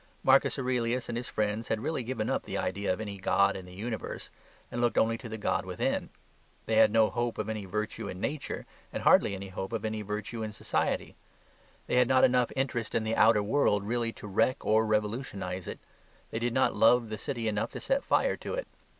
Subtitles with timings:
[0.23, 3.67] Marcus Aurelius and his friends had really given up the idea of any god in
[3.67, 4.31] the universe
[4.71, 6.09] and looked only to the god within.
[6.65, 10.01] They had no hope of any virtue in nature, and hardly any hope of any
[10.01, 11.13] virtue in society.
[11.85, 15.77] They had not enough interest in the outer world really to wreck or revolutionise it.
[16.31, 18.67] They did not love the city enough to set fire to it.